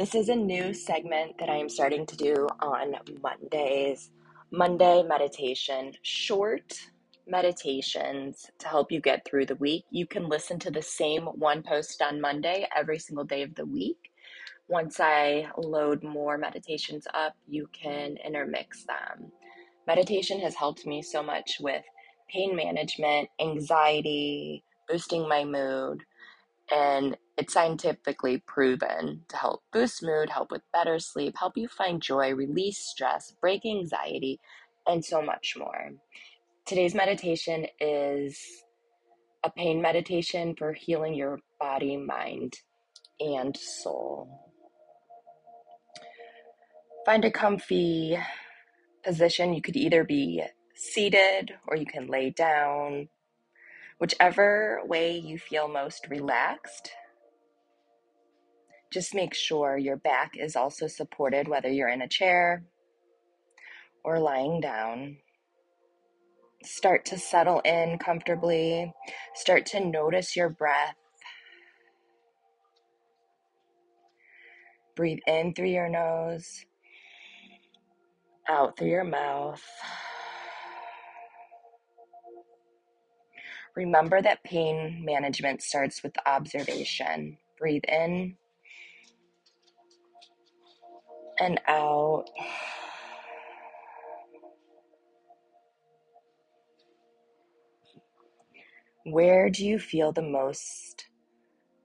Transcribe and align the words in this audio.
This 0.00 0.14
is 0.14 0.30
a 0.30 0.34
new 0.34 0.72
segment 0.72 1.36
that 1.36 1.50
I 1.50 1.56
am 1.56 1.68
starting 1.68 2.06
to 2.06 2.16
do 2.16 2.48
on 2.60 2.94
Mondays. 3.22 4.08
Monday 4.50 5.02
meditation, 5.02 5.92
short 6.00 6.72
meditations 7.26 8.50
to 8.60 8.68
help 8.68 8.90
you 8.90 8.98
get 8.98 9.26
through 9.26 9.44
the 9.44 9.56
week. 9.56 9.84
You 9.90 10.06
can 10.06 10.26
listen 10.26 10.58
to 10.60 10.70
the 10.70 10.80
same 10.80 11.24
one 11.24 11.62
post 11.62 12.00
on 12.00 12.18
Monday 12.18 12.66
every 12.74 12.98
single 12.98 13.26
day 13.26 13.42
of 13.42 13.54
the 13.54 13.66
week. 13.66 14.10
Once 14.68 15.00
I 15.00 15.48
load 15.58 16.02
more 16.02 16.38
meditations 16.38 17.06
up, 17.12 17.34
you 17.46 17.68
can 17.70 18.16
intermix 18.24 18.84
them. 18.84 19.30
Meditation 19.86 20.40
has 20.40 20.54
helped 20.54 20.86
me 20.86 21.02
so 21.02 21.22
much 21.22 21.58
with 21.60 21.84
pain 22.30 22.56
management, 22.56 23.28
anxiety, 23.38 24.64
boosting 24.88 25.28
my 25.28 25.44
mood, 25.44 26.04
and 26.72 27.18
it's 27.40 27.54
scientifically 27.54 28.36
proven 28.46 29.22
to 29.26 29.36
help 29.36 29.62
boost 29.72 30.02
mood, 30.02 30.28
help 30.28 30.50
with 30.50 30.60
better 30.74 30.98
sleep, 30.98 31.34
help 31.38 31.56
you 31.56 31.68
find 31.68 32.02
joy, 32.02 32.34
release 32.34 32.76
stress, 32.76 33.32
break 33.40 33.64
anxiety, 33.64 34.38
and 34.86 35.02
so 35.02 35.22
much 35.22 35.54
more. 35.56 35.92
Today's 36.66 36.94
meditation 36.94 37.66
is 37.80 38.38
a 39.42 39.50
pain 39.50 39.80
meditation 39.80 40.54
for 40.54 40.74
healing 40.74 41.14
your 41.14 41.38
body, 41.58 41.96
mind, 41.96 42.58
and 43.20 43.56
soul. 43.56 44.52
Find 47.06 47.24
a 47.24 47.30
comfy 47.30 48.18
position. 49.02 49.54
You 49.54 49.62
could 49.62 49.76
either 49.76 50.04
be 50.04 50.42
seated 50.74 51.52
or 51.66 51.78
you 51.78 51.86
can 51.86 52.06
lay 52.06 52.28
down, 52.28 53.08
whichever 53.98 54.82
way 54.84 55.16
you 55.16 55.38
feel 55.38 55.68
most 55.68 56.06
relaxed. 56.10 56.92
Just 58.92 59.14
make 59.14 59.34
sure 59.34 59.78
your 59.78 59.96
back 59.96 60.32
is 60.36 60.56
also 60.56 60.88
supported, 60.88 61.46
whether 61.46 61.68
you're 61.68 61.88
in 61.88 62.02
a 62.02 62.08
chair 62.08 62.64
or 64.04 64.18
lying 64.18 64.60
down. 64.60 65.18
Start 66.64 67.04
to 67.06 67.18
settle 67.18 67.60
in 67.60 67.98
comfortably. 67.98 68.92
Start 69.34 69.64
to 69.66 69.84
notice 69.84 70.34
your 70.36 70.48
breath. 70.48 70.96
Breathe 74.96 75.20
in 75.26 75.54
through 75.54 75.68
your 75.68 75.88
nose, 75.88 76.66
out 78.48 78.76
through 78.76 78.90
your 78.90 79.04
mouth. 79.04 79.62
Remember 83.76 84.20
that 84.20 84.42
pain 84.42 85.02
management 85.06 85.62
starts 85.62 86.02
with 86.02 86.12
observation. 86.26 87.38
Breathe 87.58 87.84
in 87.88 88.36
and 91.40 91.60
out. 91.66 92.26
Where 99.04 99.50
do 99.50 99.66
you 99.66 99.78
feel 99.78 100.12
the 100.12 100.22
most 100.22 101.06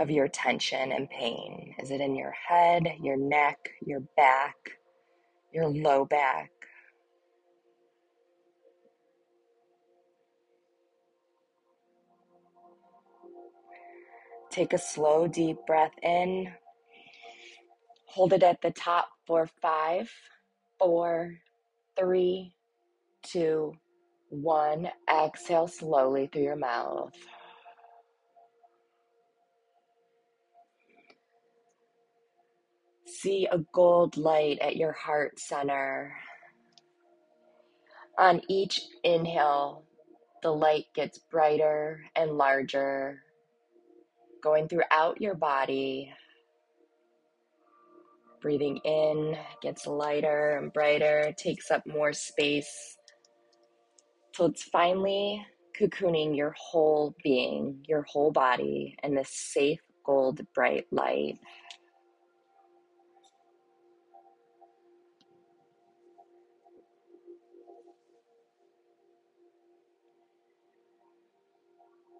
of 0.00 0.10
your 0.10 0.28
tension 0.28 0.92
and 0.92 1.08
pain? 1.10 1.74
Is 1.80 1.90
it 1.90 2.00
in 2.00 2.16
your 2.16 2.32
head, 2.32 2.88
your 3.00 3.16
neck, 3.16 3.58
your 3.86 4.00
back, 4.16 4.56
your 5.52 5.68
low 5.68 6.04
back? 6.04 6.50
Take 14.50 14.72
a 14.72 14.78
slow, 14.78 15.28
deep 15.28 15.58
breath 15.66 15.94
in. 16.02 16.52
Hold 18.12 18.34
it 18.34 18.42
at 18.42 18.60
the 18.60 18.70
top 18.70 19.08
for 19.26 19.48
five, 19.62 20.12
four, 20.78 21.36
three, 21.98 22.52
two, 23.22 23.72
one. 24.28 24.90
Exhale 25.10 25.66
slowly 25.66 26.28
through 26.30 26.42
your 26.42 26.56
mouth. 26.56 27.14
See 33.06 33.48
a 33.50 33.60
gold 33.72 34.18
light 34.18 34.58
at 34.58 34.76
your 34.76 34.92
heart 34.92 35.40
center. 35.40 36.14
On 38.18 38.42
each 38.46 38.82
inhale, 39.04 39.84
the 40.42 40.50
light 40.50 40.84
gets 40.94 41.18
brighter 41.30 42.04
and 42.14 42.32
larger 42.32 43.22
going 44.42 44.68
throughout 44.68 45.22
your 45.22 45.34
body. 45.34 46.12
Breathing 48.42 48.78
in 48.78 49.36
gets 49.62 49.86
lighter 49.86 50.58
and 50.58 50.72
brighter, 50.72 51.32
takes 51.38 51.70
up 51.70 51.86
more 51.86 52.12
space 52.12 52.98
till 54.34 54.46
it's 54.46 54.64
finally 54.64 55.46
cocooning 55.78 56.36
your 56.36 56.52
whole 56.58 57.14
being, 57.22 57.84
your 57.86 58.02
whole 58.02 58.32
body 58.32 58.96
in 59.04 59.14
this 59.14 59.30
safe 59.30 59.78
gold 60.04 60.40
bright 60.54 60.86
light. 60.90 61.38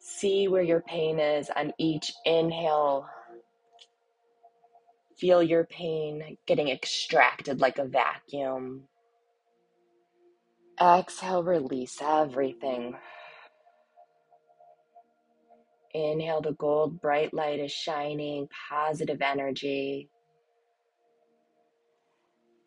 See 0.00 0.46
where 0.46 0.62
your 0.62 0.80
pain 0.82 1.18
is 1.18 1.50
on 1.56 1.72
each 1.78 2.12
inhale. 2.24 3.06
Feel 5.18 5.42
your 5.42 5.64
pain 5.64 6.36
getting 6.46 6.68
extracted 6.68 7.60
like 7.60 7.78
a 7.78 7.84
vacuum. 7.84 8.84
Exhale, 10.80 11.42
release 11.44 11.98
everything. 12.02 12.96
Inhale, 15.94 16.40
the 16.40 16.52
gold 16.52 17.00
bright 17.00 17.32
light 17.32 17.60
is 17.60 17.72
shining, 17.72 18.48
positive 18.70 19.22
energy. 19.22 20.08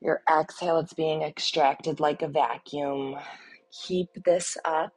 Your 0.01 0.21
exhale, 0.31 0.79
it's 0.79 0.93
being 0.93 1.23
extracted 1.23 1.99
like 1.99 2.21
a 2.21 2.29
vacuum. 2.29 3.15
Keep 3.87 4.09
this 4.25 4.57
up. 4.63 4.93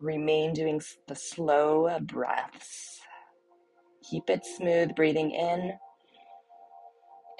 Remain 0.00 0.52
doing 0.54 0.82
the 1.08 1.14
slow 1.16 1.98
breaths. 2.00 3.00
Keep 4.10 4.30
it 4.30 4.44
smooth, 4.46 4.94
breathing 4.96 5.30
in 5.32 5.72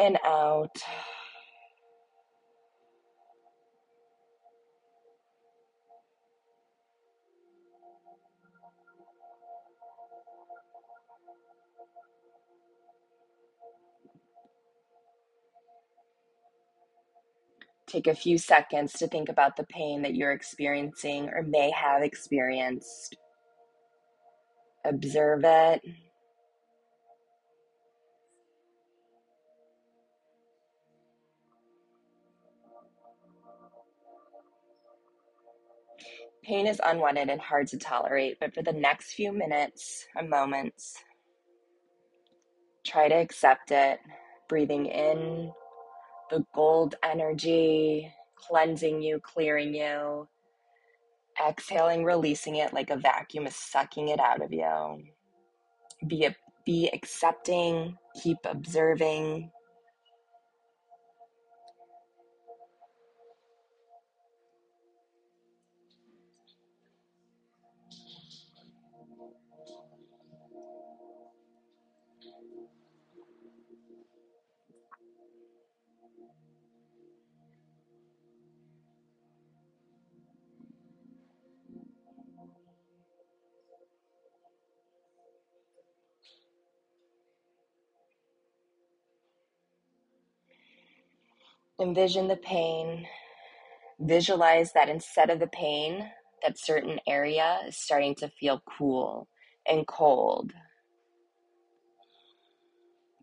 and 0.00 0.18
out. 0.24 0.76
Take 17.86 18.06
a 18.06 18.14
few 18.14 18.38
seconds 18.38 18.94
to 18.94 19.06
think 19.06 19.28
about 19.28 19.56
the 19.56 19.64
pain 19.64 20.02
that 20.02 20.14
you're 20.14 20.32
experiencing 20.32 21.28
or 21.28 21.42
may 21.42 21.70
have 21.70 22.02
experienced. 22.02 23.16
Observe 24.84 25.42
it. 25.44 25.82
Pain 36.42 36.66
is 36.66 36.80
unwanted 36.84 37.30
and 37.30 37.40
hard 37.40 37.68
to 37.68 37.78
tolerate, 37.78 38.38
but 38.38 38.52
for 38.54 38.62
the 38.62 38.72
next 38.72 39.14
few 39.14 39.32
minutes 39.32 40.06
or 40.14 40.22
moments, 40.22 41.02
try 42.84 43.08
to 43.08 43.14
accept 43.14 43.70
it, 43.70 43.98
breathing 44.46 44.84
in 44.86 45.50
the 46.30 46.44
gold 46.54 46.96
energy 47.02 48.12
cleansing 48.36 49.02
you, 49.02 49.20
clearing 49.20 49.74
you, 49.74 50.28
Exhaling, 51.40 52.04
releasing 52.04 52.56
it 52.56 52.72
like 52.72 52.90
a 52.90 52.96
vacuum 52.96 53.46
is 53.46 53.56
sucking 53.56 54.08
it 54.08 54.20
out 54.20 54.42
of 54.42 54.52
you. 54.52 55.04
Be, 56.06 56.28
be 56.66 56.90
accepting, 56.92 57.98
keep 58.22 58.38
observing. 58.44 59.50
Envision 91.80 92.28
the 92.28 92.36
pain. 92.36 93.06
Visualize 93.98 94.72
that 94.72 94.88
instead 94.88 95.28
of 95.28 95.40
the 95.40 95.48
pain, 95.48 96.08
that 96.42 96.58
certain 96.58 97.00
area 97.06 97.58
is 97.66 97.76
starting 97.76 98.14
to 98.16 98.28
feel 98.28 98.62
cool 98.78 99.28
and 99.66 99.86
cold. 99.86 100.52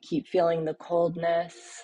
Keep 0.02 0.28
feeling 0.28 0.66
the 0.66 0.74
coldness. 0.74 1.84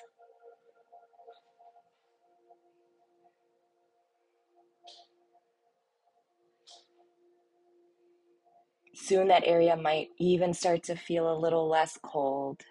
Soon 9.08 9.30
that 9.30 9.44
area 9.46 9.78
might 9.78 10.10
even 10.20 10.54
start 10.54 10.84
to 10.84 10.98
feel 10.98 11.32
a 11.32 11.40
little 11.40 11.70
less 11.70 11.98
cold, 12.04 12.62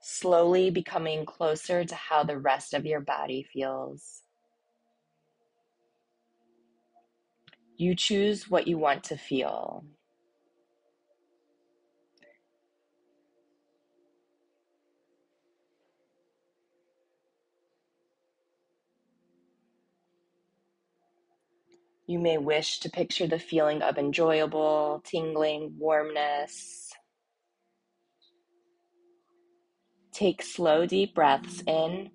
slowly 0.00 0.68
becoming 0.68 1.24
closer 1.24 1.84
to 1.84 1.94
how 1.94 2.24
the 2.24 2.36
rest 2.36 2.74
of 2.74 2.84
your 2.84 2.98
body 2.98 3.46
feels. 3.52 4.22
You 7.76 7.94
choose 7.94 8.50
what 8.50 8.66
you 8.66 8.78
want 8.78 9.04
to 9.04 9.16
feel. 9.16 9.84
You 22.12 22.18
may 22.18 22.36
wish 22.36 22.80
to 22.80 22.90
picture 22.90 23.26
the 23.26 23.38
feeling 23.38 23.80
of 23.80 23.96
enjoyable, 23.96 25.00
tingling, 25.02 25.78
warmness. 25.78 26.92
Take 30.12 30.42
slow, 30.42 30.84
deep 30.84 31.14
breaths 31.14 31.62
in 31.66 32.10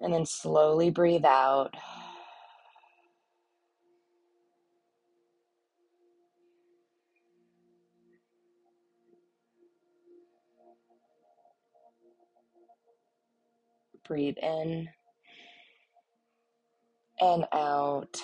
and 0.00 0.14
then 0.14 0.24
slowly 0.24 0.90
breathe 0.90 1.24
out. 1.24 1.74
Breathe 14.06 14.36
in 14.40 14.90
and 17.20 17.46
out. 17.52 18.16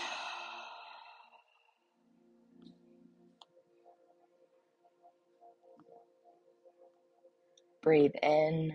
Breathe 7.82 8.14
in 8.23 8.75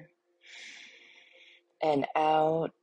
and 1.83 2.07
out. 2.15 2.73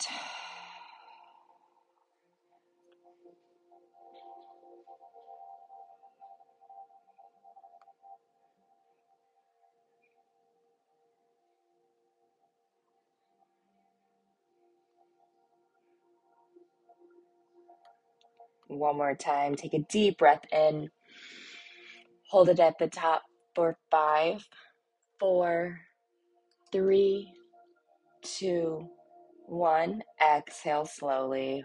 One 18.68 18.96
more 18.96 19.14
time. 19.14 19.54
Take 19.54 19.74
a 19.74 19.80
deep 19.90 20.18
breath 20.18 20.42
in. 20.52 20.90
Hold 22.30 22.48
it 22.48 22.60
at 22.60 22.78
the 22.78 22.88
top 22.88 23.22
for 23.54 23.76
five, 23.90 24.46
four, 25.20 25.80
three, 26.72 27.32
two, 28.22 28.88
one. 29.46 30.02
Exhale 30.20 30.86
slowly. 30.86 31.64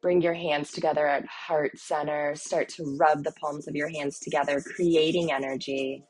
Bring 0.00 0.20
your 0.22 0.34
hands 0.34 0.72
together 0.72 1.06
at 1.06 1.26
heart 1.26 1.78
center. 1.78 2.34
Start 2.34 2.68
to 2.70 2.96
rub 2.98 3.24
the 3.24 3.32
palms 3.32 3.68
of 3.68 3.76
your 3.76 3.88
hands 3.88 4.18
together, 4.18 4.60
creating 4.60 5.32
energy. 5.32 6.04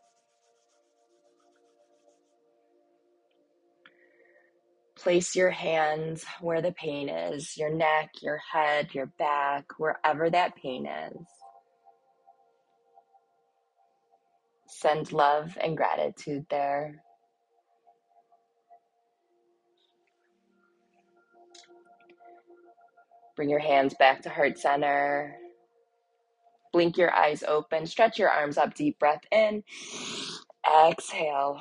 Place 5.03 5.35
your 5.35 5.51
hands 5.51 6.25
where 6.41 6.63
the 6.63 6.73
pain 6.73 7.09
is 7.09 7.57
your 7.57 7.71
neck, 7.71 8.11
your 8.23 8.39
head, 8.53 8.95
your 8.95 9.07
back, 9.19 9.67
wherever 9.79 10.31
that 10.31 10.57
pain 10.57 10.87
is. 10.87 11.27
Send 14.69 15.13
love 15.13 15.59
and 15.63 15.77
gratitude 15.77 16.47
there. 16.51 17.03
Bring 23.37 23.51
your 23.51 23.59
hands 23.61 23.95
back 23.99 24.23
to 24.23 24.31
heart 24.31 24.59
center. 24.59 25.37
Blink 26.73 26.97
your 26.97 27.13
eyes 27.13 27.43
open, 27.47 27.87
stretch 27.87 28.19
your 28.19 28.31
arms 28.31 28.59
up, 28.59 28.75
deep 28.75 28.99
breath 28.99 29.23
in. 29.33 29.65
Exhale. 30.89 31.61